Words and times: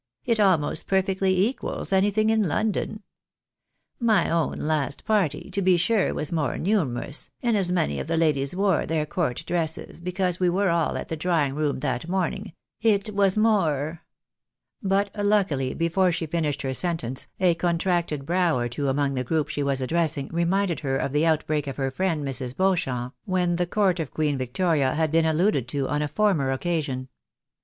It 0.25 0.39
almost 0.39 0.87
perfectly 0.87 1.45
equals 1.45 1.93
anything 1.93 2.31
in 2.31 2.41
London. 2.41 3.03
My 3.99 4.31
own 4.31 4.57
last 4.57 5.05
party, 5.05 5.51
to 5.51 5.61
be 5.61 5.77
sure, 5.77 6.11
was 6.15 6.31
more 6.31 6.57
numerous, 6.57 7.29
and 7.43 7.55
as 7.55 7.71
many 7.71 7.99
of 7.99 8.07
the 8.07 8.17
ladies 8.17 8.55
wore 8.55 8.87
their 8.87 9.05
court 9.05 9.43
dresses, 9.45 9.99
because 9.99 10.39
we 10.39 10.49
were 10.49 10.71
aU 10.71 10.95
at 10.95 11.09
the 11.09 11.15
drawing 11.15 11.53
room 11.53 11.81
that 11.81 12.09
morning— 12.09 12.53
it 12.91 13.13
was 13.13 13.37
more" 13.37 14.01
But, 14.81 15.11
luckily, 15.15 15.75
before 15.75 16.11
she 16.11 16.25
finished 16.25 16.63
her 16.63 16.73
sentence, 16.73 17.27
a 17.39 17.53
contracted 17.53 18.25
brow 18.25 18.57
or 18.57 18.67
two 18.67 18.89
among 18.89 19.13
the 19.13 19.23
group 19.23 19.49
she 19.49 19.61
was 19.61 19.81
addressing, 19.81 20.29
reminded 20.29 20.79
her 20.79 20.97
of 20.97 21.11
the 21.11 21.27
outbreak 21.27 21.67
of 21.67 21.77
her 21.77 21.91
friend, 21.91 22.25
Mrs. 22.25 22.57
Beauchamp, 22.57 23.13
when 23.25 23.57
the 23.57 23.67
court 23.67 23.99
of 23.99 24.09
Queen 24.15 24.35
Victoria 24.35 24.95
had 24.95 25.11
been 25.11 25.27
alluded 25.27 25.67
to 25.67 25.87
on 25.87 26.01
a 26.01 26.07
former 26.07 26.51
occasion. 26.51 27.07